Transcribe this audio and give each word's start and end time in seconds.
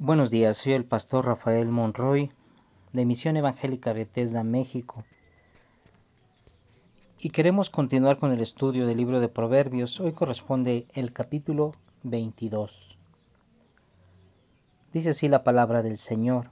Buenos 0.00 0.30
días, 0.30 0.58
soy 0.58 0.74
el 0.74 0.84
pastor 0.84 1.26
Rafael 1.26 1.66
Monroy 1.70 2.30
de 2.92 3.04
Misión 3.04 3.36
Evangélica 3.36 3.92
Bethesda, 3.92 4.44
México. 4.44 5.04
Y 7.18 7.30
queremos 7.30 7.68
continuar 7.68 8.16
con 8.16 8.30
el 8.30 8.40
estudio 8.40 8.86
del 8.86 8.96
libro 8.96 9.18
de 9.18 9.26
Proverbios. 9.26 9.98
Hoy 9.98 10.12
corresponde 10.12 10.86
el 10.94 11.12
capítulo 11.12 11.74
22. 12.04 12.96
Dice 14.92 15.10
así 15.10 15.26
la 15.26 15.42
palabra 15.42 15.82
del 15.82 15.98
Señor. 15.98 16.48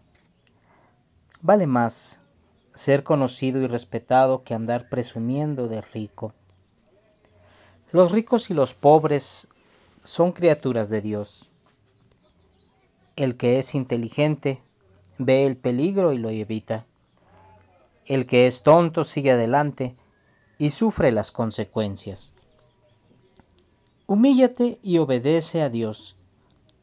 Vale 1.41 1.69
más 1.69 2.23
ser 2.75 3.05
conocido 3.05 3.63
y 3.63 3.69
respetado 3.69 4.43
que 4.43 4.55
andar 4.55 4.89
presumiendo 4.89 5.69
de 5.69 5.83
rico. 5.83 6.35
Los 7.93 8.11
ricos 8.11 8.51
y 8.51 8.55
los 8.55 8.75
pobres 8.75 9.47
son 10.03 10.33
criaturas 10.33 10.91
de 10.91 11.01
Dios. 11.01 11.49
El 13.17 13.39
que 13.39 13.59
es 13.59 13.75
inteligente 13.75 14.63
ve 15.17 15.47
el 15.47 15.57
peligro 15.57 16.13
y 16.13 16.19
lo 16.19 16.29
evita. 16.29 16.85
El 18.05 18.27
que 18.27 18.47
es 18.47 18.63
tonto 18.63 19.05
sigue 19.05 19.33
adelante 19.33 19.97
y 20.59 20.69
sufre 20.69 21.13
las 21.13 21.33
consecuencias. 21.33 22.35
Humíllate 24.07 24.79
y 24.83 24.99
obedece 24.99 25.63
a 25.63 25.71
Dios, 25.71 26.15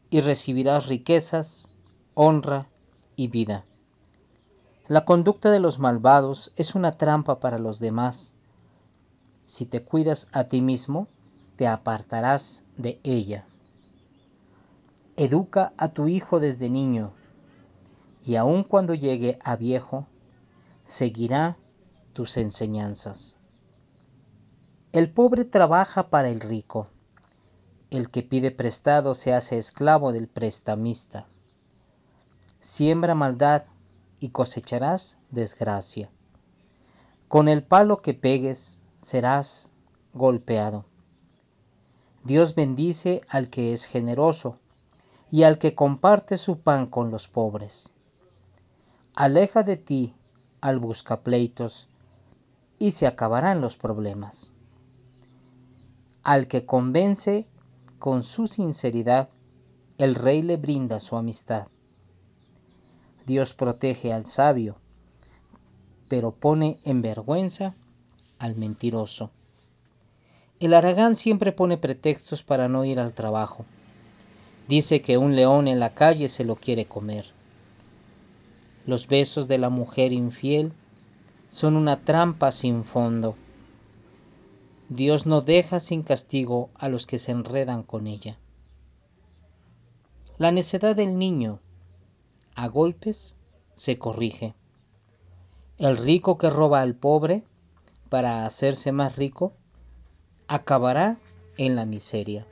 y 0.09 0.21
recibirás 0.21 0.87
riquezas, 0.87 1.69
honra 2.15 2.67
y 3.15 3.27
vida. 3.27 3.65
La 4.87 5.05
conducta 5.05 5.51
de 5.51 5.59
los 5.59 5.77
malvados 5.77 6.51
es 6.55 6.73
una 6.73 6.93
trampa 6.93 7.39
para 7.39 7.59
los 7.59 7.79
demás. 7.79 8.33
Si 9.45 9.67
te 9.67 9.83
cuidas 9.83 10.27
a 10.33 10.45
ti 10.45 10.61
mismo, 10.61 11.07
te 11.55 11.67
apartarás 11.67 12.63
de 12.75 12.99
ella. 13.03 13.45
Educa 15.15 15.73
a 15.77 15.89
tu 15.89 16.07
hijo 16.07 16.39
desde 16.39 16.71
niño, 16.71 17.13
y 18.25 18.35
aun 18.35 18.63
cuando 18.63 18.95
llegue 18.95 19.37
a 19.43 19.55
viejo, 19.55 20.07
seguirá 20.83 21.55
tus 22.13 22.37
enseñanzas. 22.37 23.37
El 24.91 25.11
pobre 25.11 25.45
trabaja 25.45 26.09
para 26.09 26.29
el 26.29 26.39
rico. 26.39 26.87
El 27.91 28.07
que 28.07 28.23
pide 28.23 28.49
prestado 28.49 29.13
se 29.13 29.33
hace 29.33 29.59
esclavo 29.59 30.11
del 30.11 30.27
prestamista. 30.27 31.27
Siembra 32.59 33.13
maldad 33.13 33.65
y 34.19 34.29
cosecharás 34.29 35.19
desgracia. 35.29 36.09
Con 37.27 37.49
el 37.49 37.63
palo 37.63 38.01
que 38.01 38.15
pegues 38.15 38.81
serás 39.01 39.69
golpeado. 40.13 40.85
Dios 42.23 42.55
bendice 42.55 43.21
al 43.27 43.49
que 43.49 43.73
es 43.73 43.85
generoso 43.85 44.59
y 45.33 45.41
al 45.41 45.57
que 45.57 45.73
comparte 45.73 46.37
su 46.37 46.59
pan 46.59 46.85
con 46.85 47.09
los 47.09 47.27
pobres. 47.27 47.91
Aleja 49.15 49.63
de 49.63 49.77
ti 49.77 50.13
al 50.61 50.77
buscapleitos 50.77 51.87
y 52.77 52.91
se 52.91 53.07
acabarán 53.07 53.59
los 53.59 53.75
problemas. 53.75 54.51
Al 56.21 56.47
que 56.47 56.67
convence 56.67 57.47
con 57.97 58.21
su 58.21 58.45
sinceridad, 58.45 59.27
el 59.97 60.13
rey 60.13 60.43
le 60.43 60.57
brinda 60.57 60.99
su 60.99 61.17
amistad. 61.17 61.65
Dios 63.25 63.55
protege 63.55 64.13
al 64.13 64.27
sabio, 64.27 64.75
pero 66.09 66.29
pone 66.29 66.79
en 66.83 67.01
vergüenza 67.01 67.73
al 68.37 68.55
mentiroso. 68.55 69.31
El 70.59 70.75
aragán 70.75 71.15
siempre 71.15 71.51
pone 71.51 71.79
pretextos 71.79 72.43
para 72.43 72.69
no 72.69 72.85
ir 72.85 72.99
al 72.99 73.15
trabajo. 73.15 73.65
Dice 74.75 75.03
que 75.03 75.19
un 75.19 75.35
león 75.35 75.67
en 75.67 75.79
la 75.79 75.93
calle 75.93 76.27
se 76.27 76.43
lo 76.43 76.55
quiere 76.55 76.87
comer. 76.87 77.31
Los 78.87 79.07
besos 79.07 79.47
de 79.47 79.59
la 79.59 79.69
mujer 79.69 80.11
infiel 80.11 80.73
son 81.47 81.75
una 81.75 82.03
trampa 82.03 82.51
sin 82.51 82.83
fondo. 82.83 83.35
Dios 84.89 85.27
no 85.27 85.41
deja 85.41 85.79
sin 85.79 86.01
castigo 86.01 86.71
a 86.73 86.89
los 86.89 87.05
que 87.05 87.19
se 87.19 87.31
enredan 87.31 87.83
con 87.83 88.07
ella. 88.07 88.39
La 90.39 90.51
necedad 90.51 90.95
del 90.95 91.19
niño, 91.19 91.59
a 92.55 92.67
golpes, 92.67 93.37
se 93.75 93.99
corrige. 93.99 94.55
El 95.77 95.97
rico 95.97 96.39
que 96.39 96.49
roba 96.49 96.81
al 96.81 96.95
pobre 96.95 97.43
para 98.09 98.47
hacerse 98.47 98.91
más 98.91 99.17
rico, 99.17 99.53
acabará 100.47 101.19
en 101.57 101.75
la 101.75 101.85
miseria. 101.85 102.47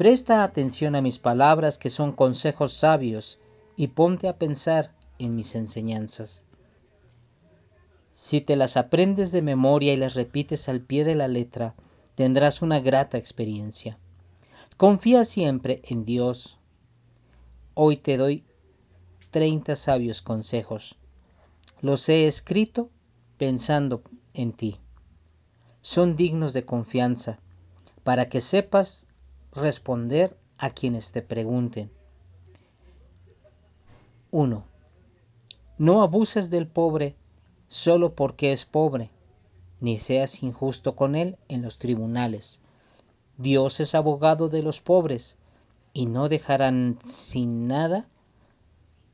Presta 0.00 0.44
atención 0.44 0.94
a 0.94 1.02
mis 1.02 1.18
palabras 1.18 1.76
que 1.76 1.90
son 1.90 2.12
consejos 2.12 2.72
sabios 2.72 3.38
y 3.76 3.88
ponte 3.88 4.28
a 4.28 4.38
pensar 4.38 4.94
en 5.18 5.36
mis 5.36 5.54
enseñanzas. 5.54 6.46
Si 8.10 8.40
te 8.40 8.56
las 8.56 8.78
aprendes 8.78 9.30
de 9.30 9.42
memoria 9.42 9.92
y 9.92 9.98
las 9.98 10.14
repites 10.14 10.70
al 10.70 10.80
pie 10.80 11.04
de 11.04 11.16
la 11.16 11.28
letra, 11.28 11.74
tendrás 12.14 12.62
una 12.62 12.80
grata 12.80 13.18
experiencia. 13.18 13.98
Confía 14.78 15.22
siempre 15.24 15.82
en 15.84 16.06
Dios. 16.06 16.58
Hoy 17.74 17.98
te 17.98 18.16
doy 18.16 18.42
30 19.28 19.76
sabios 19.76 20.22
consejos. 20.22 20.96
Los 21.82 22.08
he 22.08 22.26
escrito 22.26 22.88
pensando 23.36 24.02
en 24.32 24.54
ti. 24.54 24.78
Son 25.82 26.16
dignos 26.16 26.54
de 26.54 26.64
confianza 26.64 27.38
para 28.02 28.24
que 28.24 28.40
sepas 28.40 29.06
responder 29.52 30.36
a 30.58 30.70
quienes 30.70 31.12
te 31.12 31.22
pregunten. 31.22 31.90
1. 34.30 34.64
No 35.78 36.02
abuses 36.02 36.50
del 36.50 36.66
pobre 36.66 37.16
solo 37.66 38.14
porque 38.14 38.52
es 38.52 38.64
pobre, 38.64 39.10
ni 39.80 39.98
seas 39.98 40.42
injusto 40.42 40.94
con 40.94 41.16
él 41.16 41.38
en 41.48 41.62
los 41.62 41.78
tribunales. 41.78 42.60
Dios 43.38 43.80
es 43.80 43.94
abogado 43.94 44.48
de 44.48 44.62
los 44.62 44.80
pobres 44.80 45.38
y 45.92 46.06
no 46.06 46.28
dejarán 46.28 46.98
sin 47.02 47.66
nada 47.66 48.06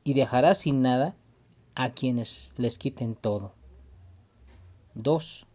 y 0.03 0.13
dejará 0.13 0.53
sin 0.53 0.81
nada 0.81 1.15
a 1.75 1.91
quienes 1.91 2.53
les 2.57 2.77
quiten 2.77 3.15
todo. 3.15 3.53
2. 4.95 5.45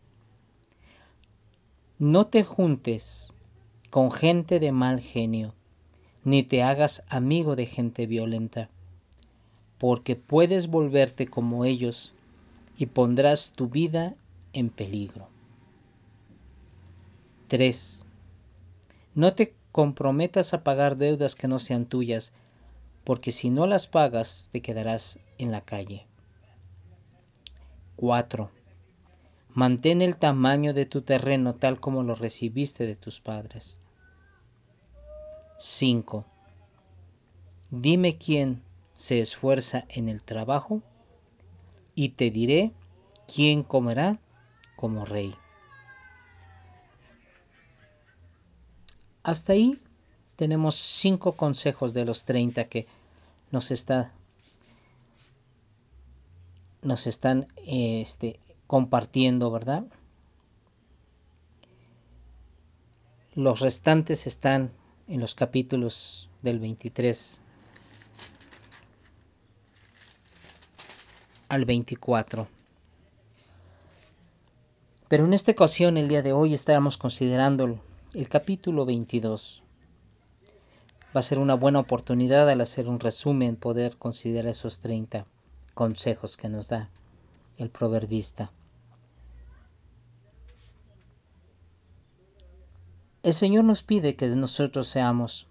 No 1.98 2.26
te 2.26 2.42
juntes 2.42 3.34
con 3.92 4.10
gente 4.10 4.58
de 4.58 4.72
mal 4.72 5.02
genio, 5.02 5.52
ni 6.24 6.42
te 6.42 6.62
hagas 6.62 7.04
amigo 7.10 7.56
de 7.56 7.66
gente 7.66 8.06
violenta, 8.06 8.70
porque 9.76 10.16
puedes 10.16 10.68
volverte 10.68 11.26
como 11.26 11.66
ellos 11.66 12.14
y 12.78 12.86
pondrás 12.86 13.52
tu 13.52 13.68
vida 13.68 14.14
en 14.54 14.70
peligro. 14.70 15.28
3. 17.48 18.06
No 19.14 19.34
te 19.34 19.54
comprometas 19.72 20.54
a 20.54 20.64
pagar 20.64 20.96
deudas 20.96 21.34
que 21.34 21.46
no 21.46 21.58
sean 21.58 21.84
tuyas, 21.84 22.32
porque 23.04 23.30
si 23.30 23.50
no 23.50 23.66
las 23.66 23.88
pagas 23.88 24.48
te 24.50 24.62
quedarás 24.62 25.18
en 25.36 25.52
la 25.52 25.60
calle. 25.60 26.06
4. 27.96 28.50
Mantén 29.50 30.00
el 30.00 30.16
tamaño 30.16 30.72
de 30.72 30.86
tu 30.86 31.02
terreno 31.02 31.56
tal 31.56 31.78
como 31.78 32.02
lo 32.02 32.14
recibiste 32.14 32.86
de 32.86 32.96
tus 32.96 33.20
padres. 33.20 33.81
5. 35.62 36.24
Dime 37.70 38.18
quién 38.18 38.64
se 38.96 39.20
esfuerza 39.20 39.84
en 39.88 40.08
el 40.08 40.24
trabajo 40.24 40.82
y 41.94 42.10
te 42.10 42.32
diré 42.32 42.72
quién 43.32 43.62
comerá 43.62 44.18
como 44.74 45.04
rey. 45.04 45.36
Hasta 49.22 49.52
ahí 49.52 49.80
tenemos 50.34 50.74
cinco 50.74 51.32
consejos 51.36 51.94
de 51.94 52.06
los 52.06 52.24
30 52.24 52.64
que 52.64 52.88
nos 53.52 53.70
está 53.70 54.12
nos 56.82 57.06
están 57.06 57.46
este, 57.64 58.40
compartiendo, 58.66 59.52
¿verdad? 59.52 59.84
Los 63.36 63.60
restantes 63.60 64.26
están 64.26 64.72
en 65.12 65.20
los 65.20 65.34
capítulos 65.34 66.30
del 66.40 66.58
23 66.58 67.38
al 71.50 71.66
24. 71.66 72.48
Pero 75.08 75.26
en 75.26 75.34
esta 75.34 75.52
ocasión, 75.52 75.98
el 75.98 76.08
día 76.08 76.22
de 76.22 76.32
hoy, 76.32 76.54
estábamos 76.54 76.96
considerando 76.96 77.78
el, 78.14 78.28
capítulo 78.30 78.86
22. 78.86 79.62
Va 81.14 81.20
a 81.20 81.22
ser 81.22 81.40
una 81.40 81.56
buena 81.56 81.80
oportunidad 81.80 82.48
al 82.48 82.62
hacer 82.62 82.88
un 82.88 82.98
resumen 82.98 83.56
poder 83.56 83.98
considerar 83.98 84.52
esos 84.52 84.80
30 84.80 85.26
consejos 85.74 86.38
que 86.38 86.48
nos 86.48 86.70
da 86.70 86.88
el 87.58 87.68
proverbista. 87.68 88.50
El 93.22 93.34
Señor 93.34 93.62
nos 93.64 93.84
pide 93.84 94.16
que 94.16 94.26
nosotros 94.28 94.88
seamos 94.88 95.46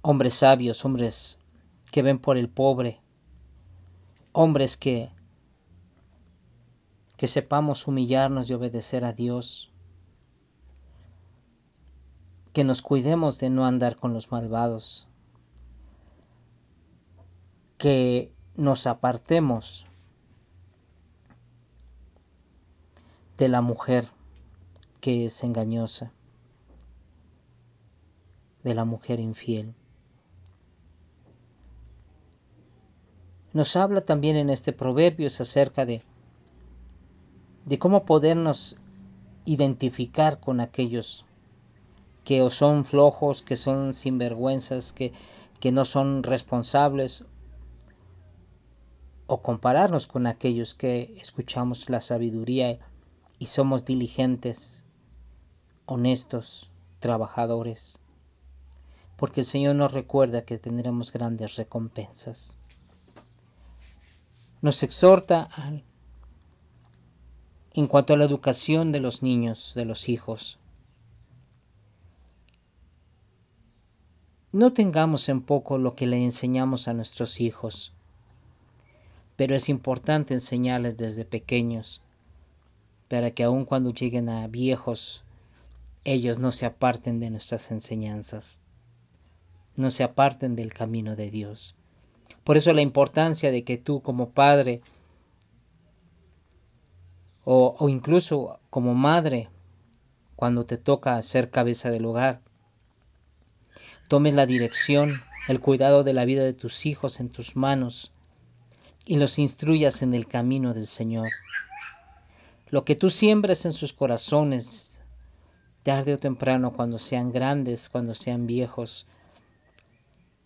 hombres 0.00 0.34
sabios, 0.34 0.84
hombres 0.86 1.38
que 1.92 2.00
ven 2.00 2.18
por 2.18 2.38
el 2.38 2.48
pobre, 2.48 3.00
hombres 4.32 4.76
que 4.76 5.10
que 7.18 7.26
sepamos 7.26 7.86
humillarnos 7.86 8.48
y 8.48 8.54
obedecer 8.54 9.04
a 9.04 9.12
Dios, 9.12 9.70
que 12.54 12.64
nos 12.64 12.80
cuidemos 12.80 13.38
de 13.38 13.50
no 13.50 13.66
andar 13.66 13.96
con 13.96 14.14
los 14.14 14.32
malvados, 14.32 15.06
que 17.76 18.32
nos 18.56 18.86
apartemos 18.86 19.84
de 23.36 23.48
la 23.50 23.60
mujer 23.60 24.08
que 25.00 25.24
es 25.24 25.42
engañosa, 25.44 26.12
de 28.62 28.74
la 28.74 28.84
mujer 28.84 29.20
infiel. 29.20 29.74
Nos 33.52 33.74
habla 33.76 34.00
también 34.02 34.36
en 34.36 34.50
este 34.50 34.72
proverbio 34.72 35.26
acerca 35.26 35.84
de, 35.84 36.02
de 37.64 37.78
cómo 37.78 38.04
podernos 38.04 38.76
identificar 39.44 40.38
con 40.38 40.60
aquellos 40.60 41.24
que 42.24 42.42
o 42.42 42.50
son 42.50 42.84
flojos, 42.84 43.42
que 43.42 43.56
son 43.56 43.92
sinvergüenzas, 43.92 44.92
que, 44.92 45.12
que 45.58 45.72
no 45.72 45.84
son 45.84 46.22
responsables, 46.22 47.24
o 49.26 49.42
compararnos 49.42 50.06
con 50.06 50.26
aquellos 50.26 50.74
que 50.74 51.16
escuchamos 51.20 51.88
la 51.88 52.00
sabiduría 52.00 52.78
y 53.38 53.46
somos 53.46 53.84
diligentes, 53.84 54.84
honestos, 55.90 56.70
trabajadores, 57.00 57.98
porque 59.16 59.40
el 59.40 59.46
Señor 59.46 59.74
nos 59.74 59.92
recuerda 59.92 60.44
que 60.44 60.58
tendremos 60.58 61.12
grandes 61.12 61.56
recompensas. 61.56 62.56
Nos 64.62 64.82
exhorta 64.82 65.48
en 67.72 67.86
cuanto 67.86 68.14
a 68.14 68.16
la 68.16 68.24
educación 68.24 68.92
de 68.92 69.00
los 69.00 69.22
niños, 69.22 69.72
de 69.74 69.84
los 69.84 70.08
hijos. 70.08 70.58
No 74.52 74.72
tengamos 74.72 75.28
en 75.28 75.42
poco 75.42 75.78
lo 75.78 75.94
que 75.94 76.06
le 76.06 76.22
enseñamos 76.22 76.88
a 76.88 76.94
nuestros 76.94 77.40
hijos, 77.40 77.92
pero 79.36 79.54
es 79.54 79.68
importante 79.68 80.34
enseñarles 80.34 80.96
desde 80.96 81.24
pequeños 81.24 82.02
para 83.08 83.30
que 83.30 83.44
aun 83.44 83.64
cuando 83.64 83.92
lleguen 83.92 84.28
a 84.28 84.46
viejos, 84.46 85.24
ellos 86.04 86.38
no 86.38 86.50
se 86.50 86.66
aparten 86.66 87.20
de 87.20 87.30
nuestras 87.30 87.70
enseñanzas, 87.70 88.60
no 89.76 89.90
se 89.90 90.02
aparten 90.02 90.56
del 90.56 90.72
camino 90.72 91.16
de 91.16 91.30
Dios. 91.30 91.74
Por 92.44 92.56
eso 92.56 92.72
la 92.72 92.82
importancia 92.82 93.50
de 93.50 93.64
que 93.64 93.78
tú 93.78 94.02
como 94.02 94.30
padre 94.30 94.80
o, 97.44 97.76
o 97.78 97.88
incluso 97.88 98.60
como 98.70 98.94
madre, 98.94 99.48
cuando 100.36 100.64
te 100.64 100.78
toca 100.78 101.20
ser 101.22 101.50
cabeza 101.50 101.90
del 101.90 102.06
hogar, 102.06 102.40
tomes 104.08 104.34
la 104.34 104.46
dirección, 104.46 105.22
el 105.48 105.60
cuidado 105.60 106.02
de 106.02 106.12
la 106.12 106.24
vida 106.24 106.42
de 106.42 106.52
tus 106.52 106.86
hijos 106.86 107.20
en 107.20 107.28
tus 107.28 107.56
manos 107.56 108.12
y 109.06 109.16
los 109.16 109.38
instruyas 109.38 110.02
en 110.02 110.14
el 110.14 110.26
camino 110.26 110.74
del 110.74 110.86
Señor. 110.86 111.30
Lo 112.70 112.84
que 112.84 112.96
tú 112.96 113.10
siembres 113.10 113.64
en 113.66 113.72
sus 113.72 113.92
corazones, 113.92 114.89
tarde 115.82 116.14
o 116.14 116.18
temprano, 116.18 116.72
cuando 116.72 116.98
sean 116.98 117.32
grandes, 117.32 117.88
cuando 117.88 118.14
sean 118.14 118.46
viejos, 118.46 119.06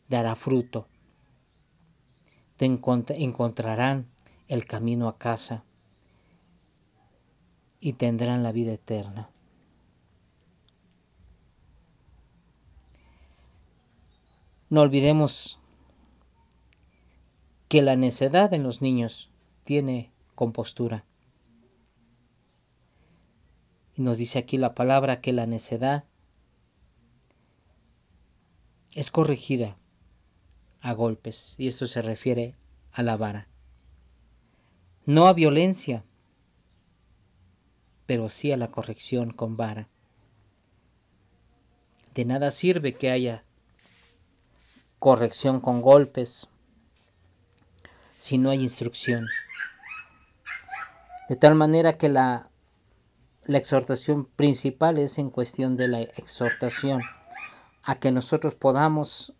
dará 0.09 0.37
fruto. 0.37 0.87
Te 2.57 2.67
encontrarán 2.67 4.07
el 4.49 4.67
camino 4.67 5.09
a 5.09 5.19
casa 5.19 5.65
y 7.81 7.95
tendrán 7.95 8.43
la 8.43 8.53
vida 8.53 8.73
eterna. 8.73 9.31
No 14.71 14.81
olvidemos 14.81 15.59
que 17.69 17.83
la 17.83 17.97
necedad 17.97 18.55
en 18.55 18.63
los 18.63 18.83
niños 18.83 19.31
tiene 19.65 20.13
compostura. 20.35 21.05
Y 23.97 24.03
nos 24.03 24.19
dice 24.19 24.39
aquí 24.39 24.57
la 24.57 24.75
palabra 24.75 25.21
que 25.21 25.33
la 25.33 25.47
necedad 25.47 26.05
es 28.95 29.11
corregida 29.11 29.77
a 30.81 30.93
golpes, 30.93 31.55
y 31.59 31.67
esto 31.67 31.87
se 31.87 32.03
refiere 32.03 32.55
a 32.93 33.03
la 33.03 33.17
vara. 33.17 33.49
No 35.07 35.27
a 35.27 35.33
violencia, 35.33 36.05
pero 38.07 38.29
sí 38.29 38.53
a 38.53 38.57
la 38.57 38.71
corrección 38.71 39.33
con 39.33 39.57
vara. 39.57 39.89
De 42.15 42.25
nada 42.25 42.51
sirve 42.51 42.95
que 42.95 43.11
haya 43.11 43.45
corrección 44.99 45.61
con 45.61 45.83
golpes 45.83 46.49
si 48.19 48.39
no 48.39 48.51
hay 48.51 48.63
instrucción. 48.63 49.27
De 51.29 51.37
tal 51.37 51.55
manera 51.55 51.99
que 51.99 52.09
la 52.09 52.49
la 53.47 53.59
exhortación 53.59 54.25
principal 54.25 54.99
es 54.99 55.19
en 55.19 55.31
cuestión 55.31 55.77
de 55.77 55.89
la 55.89 56.01
exhortación 56.01 57.03
a 57.83 57.97
que 57.97 58.11
nosotros 58.11 58.55
podamos 58.55 59.35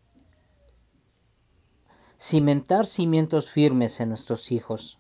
cimentar 2.19 2.87
cimientos 2.87 3.51
firmes 3.51 4.01
en 4.01 4.11
nuestros 4.11 4.53
hijos, 4.53 4.99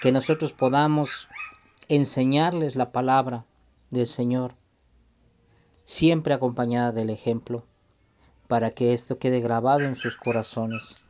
que 0.00 0.12
nosotros 0.12 0.52
podamos 0.52 1.28
enseñarles 1.88 2.76
la 2.76 2.92
palabra 2.92 3.44
del 3.90 4.06
Señor, 4.06 4.54
siempre 5.84 6.34
acompañada 6.34 6.92
del 6.92 7.10
ejemplo, 7.10 7.64
para 8.46 8.70
que 8.70 8.92
esto 8.92 9.18
quede 9.18 9.40
grabado 9.40 9.80
en 9.80 9.94
sus 9.94 10.16
corazones. 10.16 11.02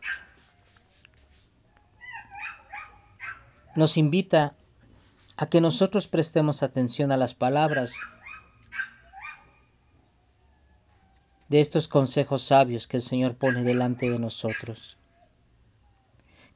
Nos 3.75 3.97
invita 3.97 4.55
a 5.43 5.47
que 5.47 5.61
nosotros 5.61 6.07
prestemos 6.07 6.63
atención 6.63 7.11
a 7.11 7.17
las 7.17 7.35
palabras 7.35 7.97
de 11.49 11.59
estos 11.59 11.89
consejos 11.89 12.45
sabios 12.45 12.87
que 12.87 12.99
el 12.99 13.03
Señor 13.03 13.35
pone 13.35 13.65
delante 13.65 14.09
de 14.09 14.21
nosotros, 14.21 14.99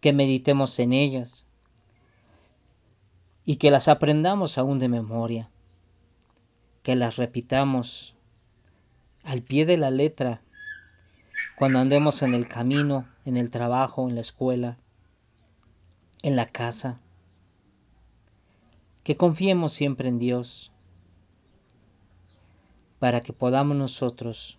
que 0.00 0.12
meditemos 0.12 0.78
en 0.78 0.92
ellas 0.92 1.48
y 3.44 3.56
que 3.56 3.72
las 3.72 3.88
aprendamos 3.88 4.56
aún 4.56 4.78
de 4.78 4.88
memoria, 4.88 5.50
que 6.84 6.94
las 6.94 7.16
repitamos 7.16 8.14
al 9.24 9.42
pie 9.42 9.66
de 9.66 9.78
la 9.78 9.90
letra 9.90 10.42
cuando 11.58 11.80
andemos 11.80 12.22
en 12.22 12.34
el 12.34 12.46
camino, 12.46 13.08
en 13.24 13.36
el 13.36 13.50
trabajo, 13.50 14.08
en 14.08 14.14
la 14.14 14.20
escuela, 14.20 14.78
en 16.22 16.36
la 16.36 16.46
casa 16.46 17.00
que 19.06 19.16
confiemos 19.16 19.72
siempre 19.72 20.08
en 20.08 20.18
Dios 20.18 20.72
para 22.98 23.20
que 23.20 23.32
podamos 23.32 23.76
nosotros 23.76 24.58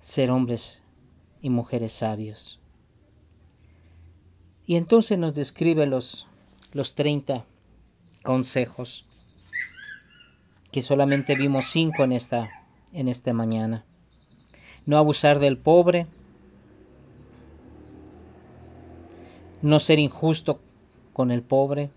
ser 0.00 0.32
hombres 0.32 0.82
y 1.40 1.50
mujeres 1.50 1.92
sabios. 1.92 2.58
Y 4.66 4.74
entonces 4.74 5.20
nos 5.20 5.36
describe 5.36 5.86
los, 5.86 6.26
los 6.72 6.96
30 6.96 7.44
consejos, 8.24 9.04
que 10.72 10.82
solamente 10.82 11.36
vimos 11.36 11.66
cinco 11.66 12.02
en 12.02 12.10
esta, 12.10 12.66
en 12.92 13.06
esta 13.06 13.34
mañana. 13.34 13.84
No 14.84 14.98
abusar 14.98 15.38
del 15.38 15.58
pobre, 15.58 16.08
no 19.62 19.78
ser 19.78 20.00
injusto 20.00 20.58
con 21.12 21.30
el 21.30 21.44
pobre, 21.44 21.92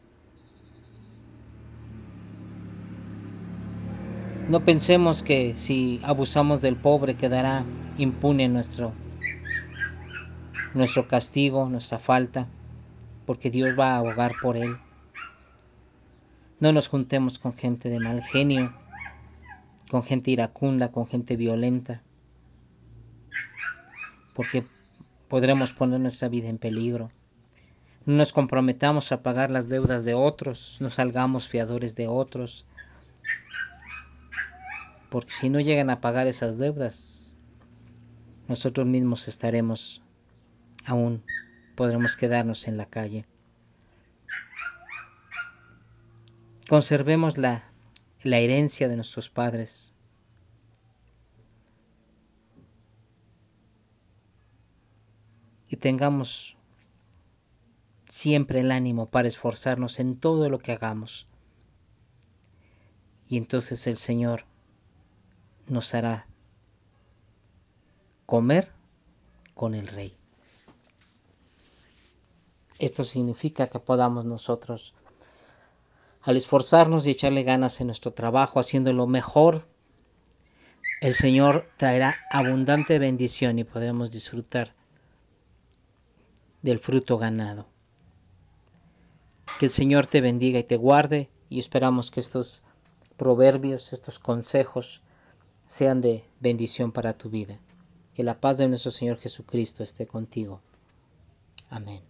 No 4.49 4.65
pensemos 4.65 5.21
que 5.21 5.53
si 5.55 6.01
abusamos 6.01 6.59
del 6.59 6.75
pobre 6.75 7.13
quedará 7.13 7.63
impune 7.99 8.47
nuestro, 8.47 8.93
nuestro 10.73 11.07
castigo, 11.07 11.69
nuestra 11.69 11.99
falta, 11.99 12.47
porque 13.27 13.51
Dios 13.51 13.77
va 13.79 13.91
a 13.91 13.97
abogar 13.97 14.31
por 14.41 14.57
él. 14.57 14.75
No 16.59 16.71
nos 16.71 16.87
juntemos 16.87 17.37
con 17.37 17.53
gente 17.53 17.89
de 17.89 17.99
mal 17.99 18.23
genio, 18.23 18.73
con 19.91 20.01
gente 20.01 20.31
iracunda, 20.31 20.91
con 20.91 21.05
gente 21.05 21.35
violenta, 21.35 22.01
porque 24.33 24.65
podremos 25.27 25.73
poner 25.73 25.99
nuestra 25.99 26.27
vida 26.27 26.49
en 26.49 26.57
peligro. 26.57 27.11
No 28.03 28.15
nos 28.15 28.33
comprometamos 28.33 29.11
a 29.11 29.21
pagar 29.21 29.51
las 29.51 29.69
deudas 29.69 30.05
de 30.05 30.15
otros, 30.15 30.77
no 30.79 30.89
salgamos 30.89 31.47
fiadores 31.47 31.95
de 31.95 32.07
otros, 32.07 32.65
porque 35.09 35.31
si 35.31 35.49
no 35.49 35.59
llegan 35.59 35.89
a 35.89 36.01
pagar 36.01 36.27
esas 36.27 36.57
deudas, 36.57 37.31
nosotros 38.47 38.85
mismos 38.85 39.27
estaremos 39.27 40.01
aún, 40.85 41.23
podremos 41.75 42.15
quedarnos 42.15 42.67
en 42.67 42.77
la 42.77 42.85
calle. 42.85 43.25
Conservemos 46.67 47.37
la, 47.39 47.71
la 48.23 48.37
herencia 48.37 48.87
de 48.87 48.95
nuestros 48.95 49.29
padres. 49.29 49.93
Y 55.67 55.77
tengamos 55.77 56.57
siempre 58.05 58.59
el 58.59 58.71
ánimo 58.71 59.09
para 59.09 59.27
esforzarnos 59.27 59.99
en 59.99 60.15
todo 60.15 60.49
lo 60.49 60.59
que 60.59 60.71
hagamos. 60.71 61.27
Y 63.27 63.37
entonces 63.37 63.85
el 63.85 63.97
Señor 63.97 64.45
nos 65.69 65.93
hará 65.93 66.27
comer 68.25 68.71
con 69.55 69.75
el 69.75 69.87
Rey. 69.87 70.15
Esto 72.79 73.03
significa 73.03 73.67
que 73.67 73.79
podamos 73.79 74.25
nosotros, 74.25 74.93
al 76.21 76.37
esforzarnos 76.37 77.05
y 77.05 77.11
echarle 77.11 77.43
ganas 77.43 77.81
en 77.81 77.87
nuestro 77.87 78.11
trabajo, 78.11 78.59
haciendo 78.59 78.93
lo 78.93 79.05
mejor, 79.05 79.67
el 81.01 81.13
Señor 81.13 81.69
traerá 81.77 82.17
abundante 82.29 82.99
bendición 82.99 83.59
y 83.59 83.63
podremos 83.63 84.11
disfrutar 84.11 84.73
del 86.61 86.79
fruto 86.79 87.17
ganado. 87.17 87.67
Que 89.59 89.65
el 89.65 89.71
Señor 89.71 90.07
te 90.07 90.21
bendiga 90.21 90.59
y 90.59 90.63
te 90.63 90.77
guarde 90.77 91.29
y 91.49 91.59
esperamos 91.59 92.11
que 92.11 92.19
estos 92.19 92.63
proverbios, 93.17 93.91
estos 93.91 94.19
consejos 94.19 95.01
sean 95.69 96.01
de 96.01 96.23
bendición 96.39 96.91
para 96.91 97.13
tu 97.13 97.29
vida. 97.29 97.59
Que 98.15 98.23
la 98.23 98.41
paz 98.41 98.57
de 98.57 98.67
nuestro 98.67 98.89
Señor 98.89 99.17
Jesucristo 99.17 99.83
esté 99.83 100.07
contigo. 100.07 100.61
Amén. 101.69 102.08